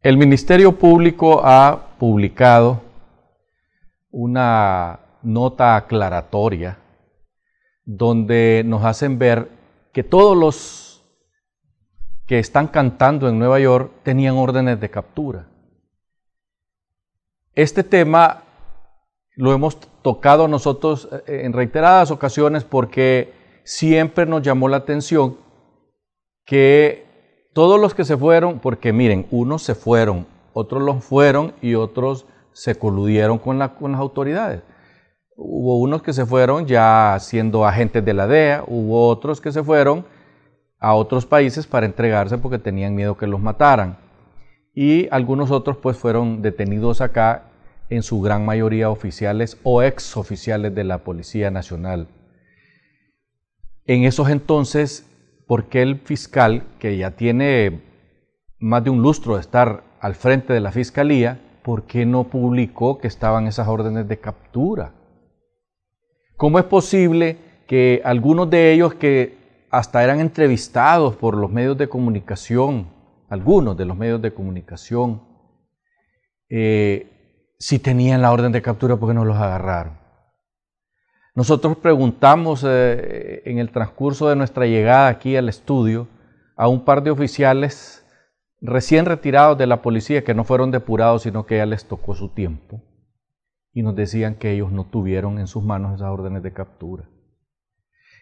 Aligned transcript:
El 0.00 0.16
Ministerio 0.16 0.78
Público 0.78 1.40
ha 1.42 1.96
publicado 1.98 2.82
una 4.12 5.00
nota 5.22 5.74
aclaratoria 5.74 6.78
donde 7.84 8.62
nos 8.64 8.84
hacen 8.84 9.18
ver 9.18 9.48
que 9.92 10.04
todos 10.04 10.36
los 10.36 11.04
que 12.26 12.38
están 12.38 12.68
cantando 12.68 13.28
en 13.28 13.40
Nueva 13.40 13.58
York 13.58 13.90
tenían 14.04 14.36
órdenes 14.36 14.78
de 14.78 14.88
captura. 14.88 15.48
Este 17.56 17.82
tema 17.82 18.44
lo 19.34 19.52
hemos 19.52 19.80
tocado 20.02 20.46
nosotros 20.46 21.08
eh, 21.26 21.40
en 21.44 21.52
reiteradas 21.52 22.12
ocasiones 22.12 22.62
porque 22.62 23.32
siempre 23.64 24.26
nos 24.26 24.42
llamó 24.42 24.68
la 24.68 24.76
atención 24.76 25.38
que 26.44 27.07
todos 27.58 27.80
los 27.80 27.92
que 27.92 28.04
se 28.04 28.16
fueron, 28.16 28.60
porque 28.60 28.92
miren, 28.92 29.26
unos 29.32 29.64
se 29.64 29.74
fueron, 29.74 30.28
otros 30.52 30.80
los 30.80 31.02
fueron 31.02 31.54
y 31.60 31.74
otros 31.74 32.24
se 32.52 32.76
coludieron 32.76 33.38
con, 33.38 33.58
las 33.58 33.72
autoridades. 33.80 34.62
Hubo 35.36 35.80
unos 35.80 36.00
que 36.00 36.12
se 36.12 36.24
fueron 36.24 36.66
ya 36.66 37.16
siendo 37.18 37.66
agentes 37.66 38.04
de 38.04 38.14
la 38.14 38.28
DEA, 38.28 38.62
hubo 38.64 39.08
otros 39.08 39.40
que 39.40 39.50
se 39.50 39.64
fueron 39.64 40.06
a 40.78 40.94
otros 40.94 41.26
países 41.26 41.66
para 41.66 41.84
entregarse 41.84 42.38
porque 42.38 42.60
tenían 42.60 42.94
miedo 42.94 43.16
que 43.16 43.26
los 43.26 43.40
mataran. 43.40 43.98
Y 44.72 45.08
algunos 45.10 45.50
otros 45.50 45.78
pues 45.78 45.96
fueron 45.96 46.42
detenidos 46.42 47.00
acá, 47.00 47.50
en 47.90 48.04
su 48.04 48.20
gran 48.20 48.44
mayoría 48.46 48.88
oficiales 48.88 49.58
o 49.64 49.82
ex 49.82 50.16
oficiales 50.16 50.76
de 50.76 50.84
la 50.84 50.98
Policía 50.98 51.50
Nacional. 51.50 52.06
En 53.84 54.04
esos 54.04 54.30
entonces 54.30 55.08
¿por 55.48 55.64
qué 55.64 55.80
el 55.82 55.98
fiscal, 55.98 56.62
que 56.78 56.98
ya 56.98 57.12
tiene 57.12 57.80
más 58.60 58.84
de 58.84 58.90
un 58.90 59.02
lustro 59.02 59.34
de 59.34 59.40
estar 59.40 59.82
al 59.98 60.14
frente 60.14 60.52
de 60.52 60.60
la 60.60 60.70
fiscalía, 60.70 61.40
¿por 61.64 61.84
qué 61.84 62.04
no 62.04 62.24
publicó 62.24 62.98
que 62.98 63.08
estaban 63.08 63.46
esas 63.46 63.66
órdenes 63.66 64.06
de 64.06 64.20
captura? 64.20 64.92
¿Cómo 66.36 66.58
es 66.58 66.66
posible 66.66 67.38
que 67.66 68.02
algunos 68.04 68.48
de 68.50 68.72
ellos 68.72 68.94
que 68.94 69.66
hasta 69.70 70.04
eran 70.04 70.20
entrevistados 70.20 71.16
por 71.16 71.36
los 71.36 71.50
medios 71.50 71.78
de 71.78 71.88
comunicación, 71.88 72.88
algunos 73.30 73.76
de 73.76 73.86
los 73.86 73.96
medios 73.96 74.20
de 74.20 74.32
comunicación, 74.32 75.22
eh, 76.50 77.54
si 77.58 77.78
tenían 77.78 78.20
la 78.20 78.32
orden 78.32 78.52
de 78.52 78.62
captura, 78.62 78.96
¿por 78.96 79.08
qué 79.08 79.14
no 79.14 79.24
los 79.24 79.36
agarraron? 79.36 79.97
Nosotros 81.38 81.76
preguntamos 81.76 82.64
eh, 82.66 83.42
en 83.44 83.60
el 83.60 83.70
transcurso 83.70 84.28
de 84.28 84.34
nuestra 84.34 84.66
llegada 84.66 85.06
aquí 85.06 85.36
al 85.36 85.48
estudio 85.48 86.08
a 86.56 86.66
un 86.66 86.84
par 86.84 87.04
de 87.04 87.12
oficiales 87.12 88.04
recién 88.60 89.06
retirados 89.06 89.56
de 89.56 89.68
la 89.68 89.80
policía 89.80 90.24
que 90.24 90.34
no 90.34 90.42
fueron 90.42 90.72
depurados, 90.72 91.22
sino 91.22 91.46
que 91.46 91.58
ya 91.58 91.66
les 91.66 91.84
tocó 91.84 92.16
su 92.16 92.30
tiempo. 92.30 92.82
Y 93.72 93.84
nos 93.84 93.94
decían 93.94 94.34
que 94.34 94.50
ellos 94.50 94.72
no 94.72 94.86
tuvieron 94.86 95.38
en 95.38 95.46
sus 95.46 95.62
manos 95.62 95.94
esas 95.94 96.08
órdenes 96.10 96.42
de 96.42 96.52
captura. 96.52 97.08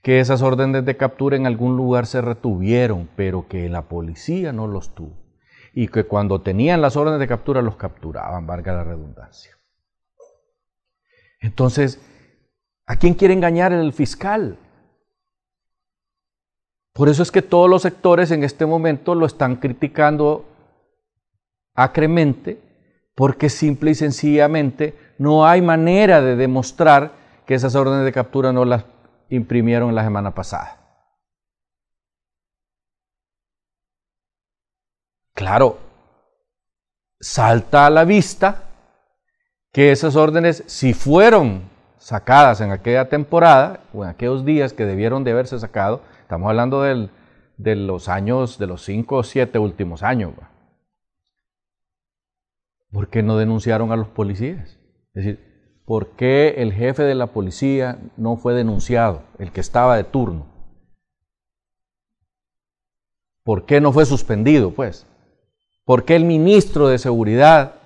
Que 0.00 0.18
esas 0.18 0.40
órdenes 0.40 0.86
de 0.86 0.96
captura 0.96 1.36
en 1.36 1.46
algún 1.46 1.76
lugar 1.76 2.06
se 2.06 2.22
retuvieron, 2.22 3.10
pero 3.14 3.46
que 3.46 3.68
la 3.68 3.90
policía 3.90 4.54
no 4.54 4.66
los 4.66 4.94
tuvo. 4.94 5.22
Y 5.74 5.88
que 5.88 6.04
cuando 6.04 6.40
tenían 6.40 6.80
las 6.80 6.96
órdenes 6.96 7.20
de 7.20 7.28
captura 7.28 7.60
los 7.60 7.76
capturaban, 7.76 8.46
valga 8.46 8.72
la 8.72 8.84
redundancia. 8.84 9.52
Entonces, 11.42 12.00
¿A 12.92 12.96
quién 12.96 13.14
quiere 13.14 13.32
engañar 13.32 13.72
el 13.72 13.94
fiscal? 13.94 14.58
Por 16.92 17.08
eso 17.08 17.22
es 17.22 17.30
que 17.30 17.40
todos 17.40 17.70
los 17.70 17.80
sectores 17.80 18.30
en 18.30 18.44
este 18.44 18.66
momento 18.66 19.14
lo 19.14 19.24
están 19.24 19.56
criticando 19.56 20.44
acremente, 21.74 22.60
porque 23.14 23.48
simple 23.48 23.92
y 23.92 23.94
sencillamente 23.94 25.14
no 25.16 25.46
hay 25.46 25.62
manera 25.62 26.20
de 26.20 26.36
demostrar 26.36 27.12
que 27.46 27.54
esas 27.54 27.74
órdenes 27.76 28.04
de 28.04 28.12
captura 28.12 28.52
no 28.52 28.66
las 28.66 28.84
imprimieron 29.30 29.94
la 29.94 30.04
semana 30.04 30.34
pasada. 30.34 30.78
Claro, 35.32 35.78
salta 37.18 37.86
a 37.86 37.90
la 37.90 38.04
vista 38.04 38.64
que 39.72 39.92
esas 39.92 40.14
órdenes, 40.14 40.62
si 40.66 40.92
fueron 40.92 41.71
sacadas 42.02 42.60
en 42.60 42.72
aquella 42.72 43.08
temporada 43.08 43.84
o 43.94 44.02
en 44.02 44.10
aquellos 44.10 44.44
días 44.44 44.72
que 44.72 44.84
debieron 44.84 45.22
de 45.22 45.30
haberse 45.30 45.56
sacado, 45.60 46.02
estamos 46.20 46.48
hablando 46.48 46.82
de 46.82 47.76
los 47.76 48.08
años, 48.08 48.58
de 48.58 48.66
los 48.66 48.82
cinco 48.82 49.18
o 49.18 49.22
siete 49.22 49.60
últimos 49.60 50.02
años. 50.02 50.32
¿Por 52.90 53.08
qué 53.08 53.22
no 53.22 53.36
denunciaron 53.36 53.92
a 53.92 53.96
los 53.96 54.08
policías? 54.08 54.80
Es 55.14 55.24
decir, 55.24 55.82
¿por 55.84 56.16
qué 56.16 56.56
el 56.58 56.72
jefe 56.72 57.04
de 57.04 57.14
la 57.14 57.28
policía 57.28 58.00
no 58.16 58.36
fue 58.36 58.54
denunciado, 58.54 59.22
el 59.38 59.52
que 59.52 59.60
estaba 59.60 59.96
de 59.96 60.02
turno? 60.02 60.46
¿Por 63.44 63.64
qué 63.64 63.80
no 63.80 63.92
fue 63.92 64.06
suspendido, 64.06 64.72
pues? 64.72 65.06
¿Por 65.84 66.04
qué 66.04 66.16
el 66.16 66.24
ministro 66.24 66.88
de 66.88 66.98
Seguridad 66.98 67.76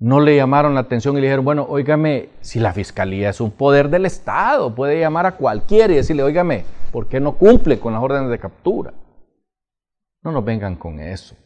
no 0.00 0.18
le 0.18 0.34
llamaron 0.34 0.74
la 0.74 0.80
atención 0.80 1.16
y 1.16 1.20
le 1.20 1.26
dijeron, 1.26 1.44
bueno, 1.44 1.66
óigame, 1.68 2.30
si 2.40 2.58
la 2.58 2.72
fiscalía 2.72 3.28
es 3.28 3.40
un 3.40 3.50
poder 3.50 3.90
del 3.90 4.06
Estado, 4.06 4.74
puede 4.74 4.98
llamar 4.98 5.26
a 5.26 5.36
cualquiera 5.36 5.92
y 5.92 5.96
decirle, 5.96 6.22
óigame, 6.22 6.64
¿por 6.90 7.06
qué 7.06 7.20
no 7.20 7.36
cumple 7.36 7.78
con 7.78 7.92
las 7.92 8.02
órdenes 8.02 8.30
de 8.30 8.38
captura? 8.38 8.94
No 10.22 10.32
nos 10.32 10.42
vengan 10.42 10.76
con 10.76 11.00
eso. 11.00 11.36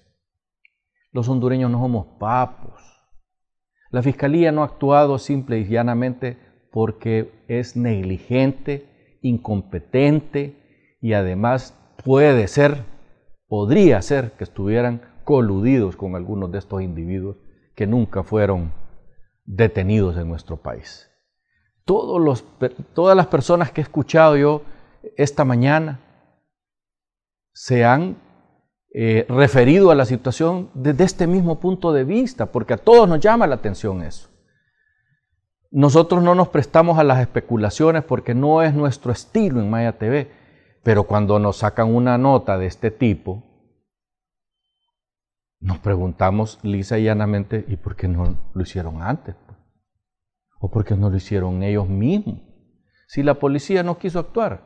Los 1.11 1.29
hondureños 1.29 1.69
no 1.69 1.81
somos 1.81 2.07
papos. 2.21 2.81
La 3.91 4.03
fiscalía 4.03 4.53
no 4.53 4.63
ha 4.63 4.67
actuado 4.67 5.19
simple 5.19 5.59
y 5.59 5.67
llanamente 5.67 6.39
porque 6.71 7.45
es 7.49 7.77
negligente, 7.77 9.19
incompetente 9.21 10.97
y 11.01 11.15
además 11.15 11.77
puede 12.05 12.47
ser, 12.47 12.85
podría 13.49 14.01
ser 14.01 14.33
que 14.33 14.45
estuvieran 14.45 15.03
coludidos 15.25 15.97
con 15.97 16.15
algunos 16.15 16.53
de 16.53 16.59
estos 16.59 16.83
individuos 16.83 17.37
que 17.75 17.87
nunca 17.87 18.23
fueron 18.23 18.73
detenidos 19.45 20.17
en 20.17 20.29
nuestro 20.29 20.57
país. 20.57 21.11
Todas 21.85 23.17
las 23.17 23.27
personas 23.27 23.71
que 23.71 23.81
he 23.81 23.85
escuchado 23.85 24.37
yo 24.37 24.63
esta 25.17 25.45
mañana 25.45 26.01
se 27.53 27.85
han 27.85 28.17
eh, 28.95 29.27
referido 29.29 29.91
a 29.91 29.95
la 29.95 30.05
situación 30.05 30.71
desde 30.75 31.05
este 31.05 31.27
mismo 31.27 31.61
punto 31.61 31.93
de 31.93 32.05
vista, 32.05 32.47
porque 32.47 32.75
a 32.75 32.79
todos 32.79 33.09
nos 33.09 33.21
llama 33.21 33.47
la 33.47 33.57
atención 33.57 34.03
eso. 34.03 34.29
Nosotros 35.71 36.23
no 36.23 36.35
nos 36.35 36.49
prestamos 36.49 36.99
a 36.99 37.05
las 37.05 37.21
especulaciones 37.21 38.05
porque 38.05 38.35
no 38.35 38.63
es 38.63 38.73
nuestro 38.75 39.11
estilo 39.11 39.61
en 39.61 39.69
Maya 39.69 39.99
TV, 39.99 40.31
pero 40.85 41.05
cuando 41.05 41.39
nos 41.41 41.59
sacan 41.59 41.93
una 41.93 42.17
nota 42.17 42.57
de 42.57 42.67
este 42.67 42.91
tipo, 42.93 43.43
nos 45.65 45.79
preguntamos 45.79 46.59
lisa 46.63 46.99
y 46.99 47.05
llanamente, 47.05 47.65
¿y 47.69 47.77
por 47.77 47.97
qué 47.97 48.07
no 48.07 48.37
lo 48.53 48.63
hicieron 48.63 49.03
antes? 49.03 49.35
¿O 50.61 50.71
por 50.71 50.85
qué 50.85 50.95
no 50.95 51.09
lo 51.09 51.17
hicieron 51.17 51.63
ellos 51.63 51.89
mismos? 51.89 52.41
Si 53.07 53.23
la 53.23 53.35
policía 53.35 53.83
no 53.83 53.97
quiso 53.97 54.19
actuar, 54.19 54.61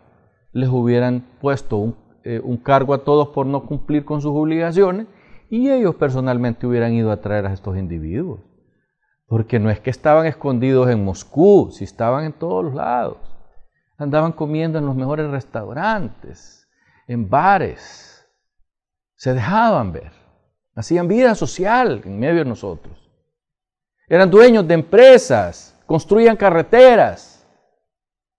les 0.53 0.69
hubieran 0.69 1.25
puesto 1.41 1.97
eh, 2.25 2.41
un, 2.43 2.57
cargo 2.57 2.95
a 2.95 3.05
todos 3.05 3.29
por 3.29 3.47
no 3.47 3.65
cumplir 3.65 4.05
con 4.05 4.21
sus 4.21 4.33
obligaciones 4.35 5.07
y 5.49 5.71
ellos 5.71 5.95
personalmente 5.95 6.67
hubieran 6.67 6.93
ido 6.95 7.13
a 7.13 7.21
traer 7.21 7.47
a 7.47 7.53
estos 7.53 7.77
individuos. 7.77 8.41
Porque 9.29 9.61
no 9.61 9.71
es 9.71 9.79
que 9.79 9.91
estaban 9.91 10.27
escondidos 10.27 10.91
en 10.91 11.05
Moscú, 11.05 11.71
si 11.71 11.85
estaban 11.85 12.25
en 12.25 12.33
todos 12.33 12.65
los 12.65 12.75
lados. 12.75 13.19
Andaban 13.99 14.33
comiendo 14.33 14.79
en 14.81 14.87
los 14.87 14.97
mejores 14.97 15.31
restaurantes, 15.31 16.69
en 17.07 17.31
bares. 17.31 18.29
Se 19.15 19.33
dejaban 19.33 19.93
ver. 19.93 20.18
Hacían 20.79 21.09
vida 21.09 21.35
social 21.35 22.03
en 22.05 22.21
medio 22.21 22.37
de 22.37 22.45
nosotros. 22.45 22.97
Eran 24.07 24.31
dueños 24.31 24.69
de 24.69 24.75
empresas, 24.75 25.77
construían 25.87 26.37
carreteras. 26.37 27.45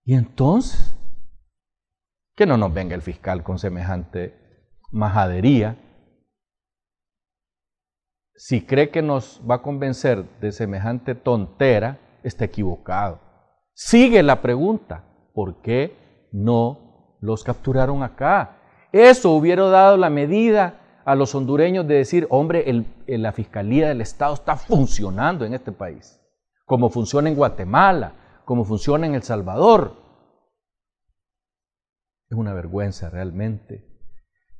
Y 0.06 0.14
entonces, 0.14 0.96
que 2.34 2.46
no 2.46 2.56
nos 2.56 2.72
venga 2.72 2.94
el 2.94 3.02
fiscal 3.02 3.42
con 3.42 3.58
semejante 3.58 4.34
majadería. 4.90 5.76
Si 8.34 8.64
cree 8.64 8.88
que 8.88 9.02
nos 9.02 9.42
va 9.48 9.56
a 9.56 9.62
convencer 9.62 10.24
de 10.40 10.50
semejante 10.50 11.14
tontera, 11.14 12.00
está 12.22 12.46
equivocado. 12.46 13.20
Sigue 13.74 14.22
la 14.22 14.40
pregunta, 14.40 15.04
¿por 15.34 15.60
qué 15.60 15.94
no 16.32 17.18
los 17.20 17.44
capturaron 17.44 18.02
acá? 18.02 18.56
Eso 18.92 19.32
hubiera 19.32 19.64
dado 19.64 19.98
la 19.98 20.08
medida 20.08 20.79
a 21.10 21.16
los 21.16 21.34
hondureños 21.34 21.88
de 21.88 21.96
decir, 21.96 22.28
hombre, 22.30 22.64
la 23.08 23.32
Fiscalía 23.32 23.88
del 23.88 24.00
Estado 24.00 24.34
está 24.34 24.54
funcionando 24.56 25.44
en 25.44 25.54
este 25.54 25.72
país, 25.72 26.20
como 26.64 26.88
funciona 26.88 27.28
en 27.28 27.34
Guatemala, 27.34 28.42
como 28.44 28.64
funciona 28.64 29.08
en 29.08 29.16
El 29.16 29.24
Salvador. 29.24 29.96
Es 32.28 32.38
una 32.38 32.54
vergüenza 32.54 33.10
realmente 33.10 33.84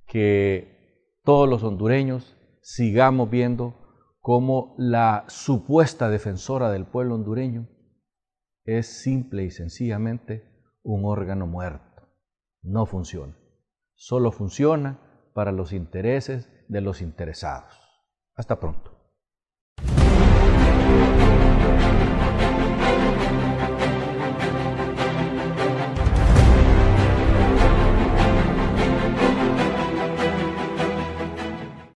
que 0.09 1.21
todos 1.23 1.49
los 1.49 1.63
hondureños 1.63 2.37
sigamos 2.63 3.31
viendo 3.31 3.77
cómo 4.19 4.75
la 4.77 5.27
supuesta 5.29 6.09
defensora 6.09 6.73
del 6.73 6.85
pueblo 6.85 7.15
hondureño 7.15 7.69
es 8.65 8.89
simple 9.03 9.45
y 9.45 9.53
sencillamente 9.53 10.51
un 10.83 11.05
órgano 11.05 11.47
muerto. 11.47 12.09
No 12.61 12.87
funciona. 12.87 13.39
Solo 13.95 14.33
funciona 14.33 15.10
para 15.33 15.53
los 15.53 15.73
intereses 15.73 16.49
de 16.69 16.81
los 16.81 17.01
interesados. 17.01 17.73
Hasta 18.35 18.61
pronto. 18.61 19.00